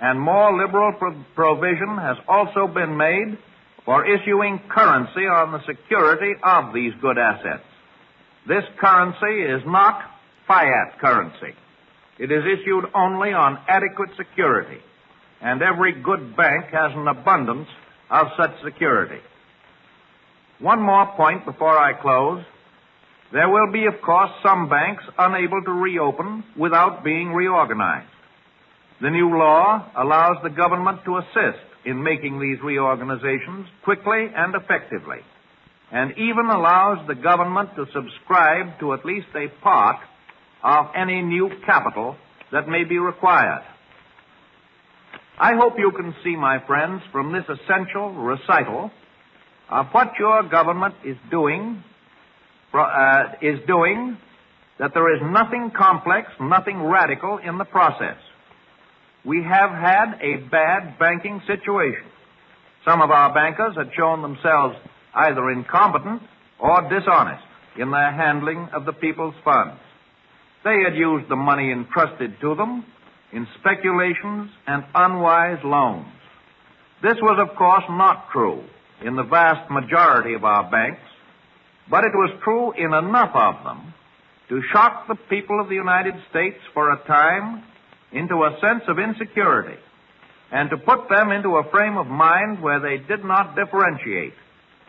[0.00, 3.38] and more liberal pro- provision has also been made
[3.84, 7.64] for issuing currency on the security of these good assets.
[8.46, 10.00] This currency is not
[10.46, 11.54] fiat currency.
[12.18, 14.78] It is issued only on adequate security
[15.40, 17.68] and every good bank has an abundance
[18.10, 19.20] of such security.
[20.58, 22.44] One more point before I close.
[23.32, 28.08] There will be, of course, some banks unable to reopen without being reorganized.
[29.00, 35.18] The new law allows the government to assist in making these reorganizations quickly and effectively,
[35.92, 39.98] and even allows the government to subscribe to at least a part
[40.64, 42.16] of any new capital
[42.50, 43.62] that may be required.
[45.38, 48.90] I hope you can see, my friends, from this essential recital
[49.70, 51.84] of what your government is doing,
[52.74, 54.18] uh, is doing,
[54.80, 58.16] that there is nothing complex, nothing radical in the process.
[59.28, 62.06] We have had a bad banking situation.
[62.86, 64.74] Some of our bankers had shown themselves
[65.14, 66.22] either incompetent
[66.58, 67.44] or dishonest
[67.78, 69.78] in their handling of the people's funds.
[70.64, 72.86] They had used the money entrusted to them
[73.30, 76.08] in speculations and unwise loans.
[77.02, 78.64] This was, of course, not true
[79.04, 81.04] in the vast majority of our banks,
[81.90, 83.92] but it was true in enough of them
[84.48, 87.62] to shock the people of the United States for a time
[88.12, 89.78] into a sense of insecurity
[90.50, 94.32] and to put them into a frame of mind where they did not differentiate,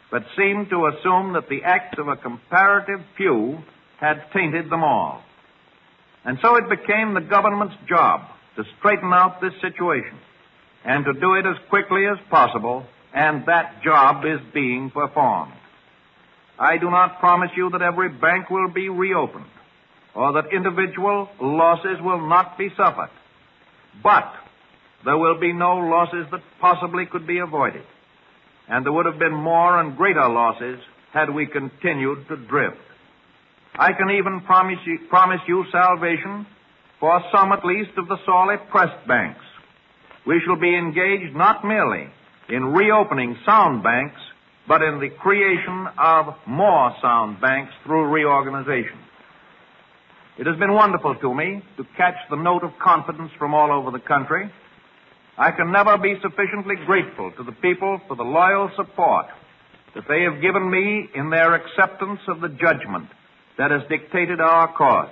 [0.10, 3.60] but seemed to assume that the acts of a comparative few
[4.00, 5.22] had tainted them all.
[6.24, 8.22] And so it became the government's job
[8.56, 10.18] to straighten out this situation
[10.86, 15.54] and to do it as quickly as possible, and that job is being performed.
[16.58, 19.46] I do not promise you that every bank will be reopened
[20.16, 23.10] or that individual losses will not be suffered.
[24.04, 24.32] But
[25.06, 27.84] there will be no losses that possibly could be avoided.
[28.68, 30.80] And there would have been more and greater losses
[31.14, 32.78] had we continued to drift.
[33.78, 36.46] I can even promise you, promise you salvation
[37.00, 39.42] for some at least of the sorely pressed banks.
[40.28, 42.08] We shall be engaged not merely
[42.50, 44.20] in reopening sound banks,
[44.68, 48.98] but in the creation of more sound banks through reorganization.
[50.38, 53.92] It has been wonderful to me to catch the note of confidence from all over
[53.92, 54.50] the country.
[55.38, 59.26] I can never be sufficiently grateful to the people for the loyal support
[59.96, 63.10] that they have given me in their acceptance of the judgment
[63.58, 65.12] that has dictated our course,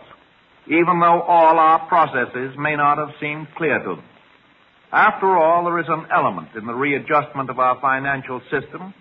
[0.68, 4.06] even though all our processes may not have seemed clear to them.
[4.92, 8.94] After all, there is an element in the readjustment of our financial system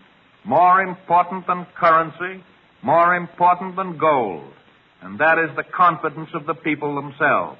[0.44, 2.42] more important than currency,
[2.82, 4.52] more important than gold,
[5.02, 7.58] and that is the confidence of the people themselves.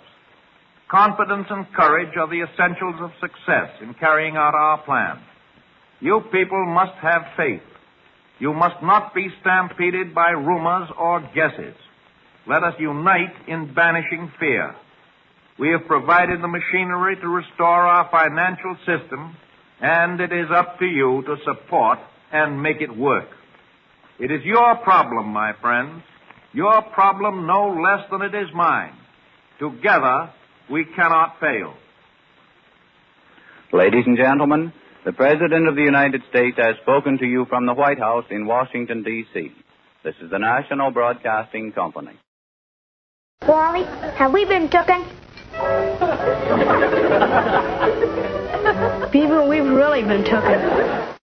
[0.88, 5.20] Confidence and courage are the essentials of success in carrying out our plan.
[6.00, 7.62] You people must have faith.
[8.38, 11.74] You must not be stampeded by rumors or guesses.
[12.46, 14.76] Let us unite in banishing fear.
[15.58, 19.34] We have provided the machinery to restore our financial system,
[19.80, 21.98] and it is up to you to support
[22.30, 23.28] and make it work.
[24.20, 26.02] It is your problem, my friends.
[26.56, 28.94] Your problem no less than it is mine.
[29.58, 30.30] Together,
[30.70, 31.74] we cannot fail.
[33.74, 34.72] Ladies and gentlemen,
[35.04, 38.46] the President of the United States has spoken to you from the White House in
[38.46, 39.52] Washington, D.C.
[40.02, 42.18] This is the National Broadcasting Company.
[43.46, 43.84] Wally,
[44.16, 45.04] have we been tooken?
[49.12, 51.16] People, we've really been tooken.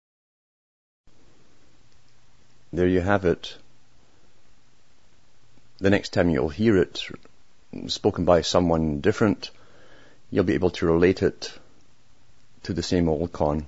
[2.72, 3.58] There you have it.
[5.84, 7.04] The next time you'll hear it
[7.88, 9.52] spoken by someone different,
[10.32, 11.52] you'll be able to relate it
[12.64, 13.68] to the same old con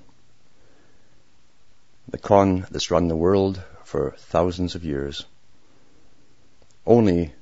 [2.08, 5.26] the con that's run the world for thousands of years.
[6.86, 7.34] Only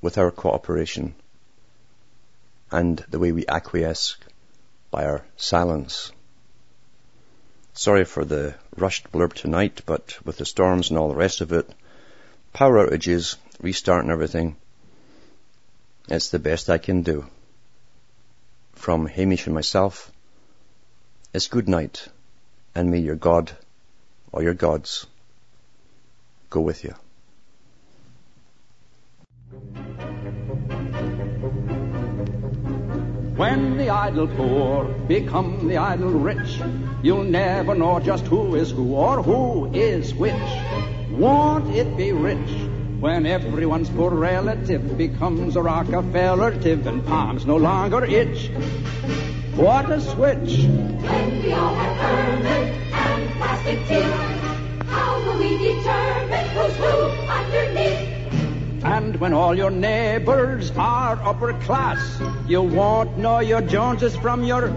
[0.00, 1.14] with our cooperation
[2.72, 4.16] and the way we acquiesce
[4.90, 6.10] by our silence.
[7.72, 11.52] Sorry for the rushed blurb tonight, but with the storms and all the rest of
[11.52, 11.72] it,
[12.58, 14.56] power outages, restarting everything,
[16.08, 17.24] it's the best I can do.
[18.72, 20.10] From Hamish and myself,
[21.32, 22.08] it's good night
[22.74, 23.52] and may your God
[24.32, 25.06] or your gods
[26.50, 26.96] go with you.
[33.36, 36.60] When the idle poor become the idle rich,
[37.04, 40.97] you'll never know just who is who or who is which.
[41.18, 42.48] Won't it be rich
[43.00, 48.50] when everyone's poor relative becomes a Rockefeller-tive and palms no longer itch?
[49.56, 50.62] What a switch!
[50.62, 56.86] When we all have permanent and plastic teeth, how will we determine who's who
[57.26, 58.84] underneath?
[58.84, 64.68] And when all your neighbors are upper class, you won't know your Joneses from your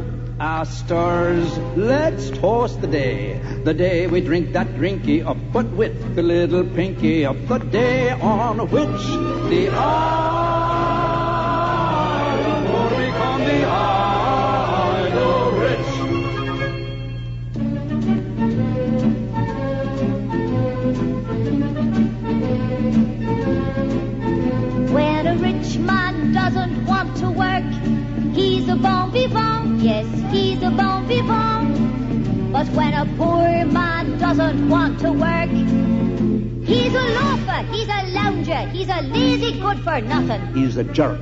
[0.41, 1.55] Astors.
[1.77, 6.63] Let's toast the day, the day we drink that drinky up, but with the little
[6.63, 9.03] pinky up, the day on which
[9.51, 10.01] the idle
[12.65, 13.65] poor become the
[15.05, 15.91] idle rich.
[24.91, 27.63] When a rich man doesn't want to work,
[28.71, 29.81] a bon vivant.
[29.81, 32.53] Yes, he's a bon vivant.
[32.53, 35.49] But when a poor man doesn't want to work,
[36.65, 40.53] he's a loafer, he's a lounger, he's a lazy good for nothing.
[40.53, 41.19] He's a jerk.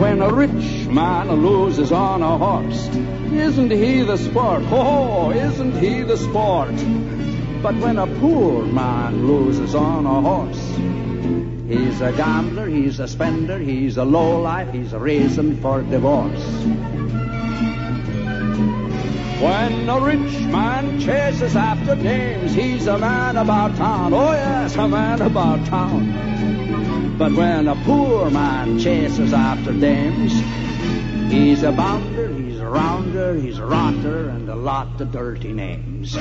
[0.00, 2.88] When a rich man loses on a horse,
[3.32, 4.62] isn't he the sport?
[4.70, 6.74] Oh, isn't he the sport?
[7.62, 13.58] But when a poor man loses on a horse, he's a gambler, he's a spender,
[13.58, 16.44] he's a lowlife, he's a reason for divorce.
[19.40, 24.14] When a rich man chases after dames, he's a man about town.
[24.14, 27.18] Oh yes, a man about town.
[27.18, 30.32] But when a poor man chases after dames,
[31.32, 36.16] he's a bounder, he's a rounder, he's a rotter, and a lot of dirty names.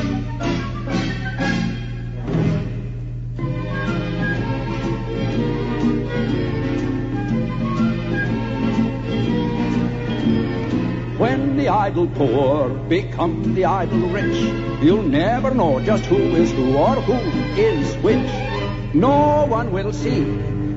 [11.23, 14.35] When the idle poor become the idle rich,
[14.83, 17.13] you'll never know just who is who or who
[17.57, 18.93] is which.
[18.93, 20.19] No one will see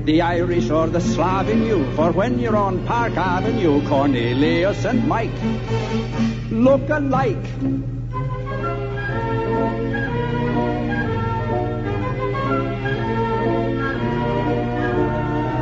[0.05, 1.91] the Irish or the Slav in you.
[1.97, 5.35] For when you're on Park Avenue, Cornelius and Mike
[6.49, 7.45] look alike.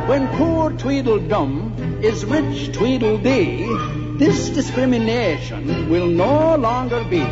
[0.06, 7.24] When poor Tweedledum is rich Tweedledee, this discrimination will no longer be.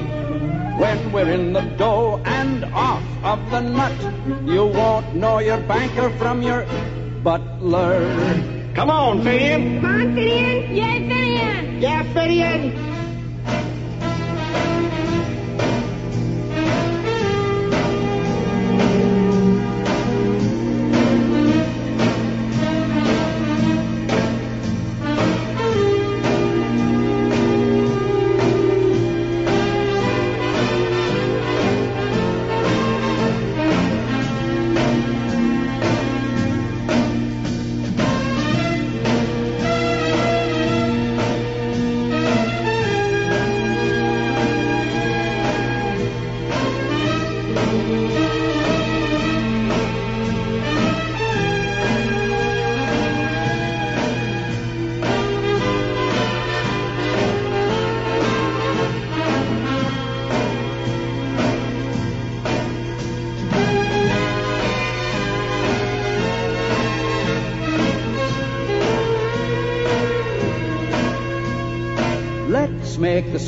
[0.79, 6.11] When we're in the dough and off of the nut, you won't know your banker
[6.19, 6.67] from your
[7.23, 8.01] butler.
[8.75, 9.81] Come on, Finian.
[9.81, 10.77] Come on, Finian.
[10.77, 11.81] Yay, Finian.
[11.81, 13.04] Yeah, Finian.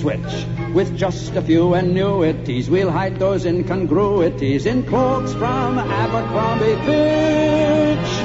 [0.06, 2.70] Switch with just a few annuities.
[2.70, 8.15] We'll hide those incongruities in cloaks from Abercrombie Fitch.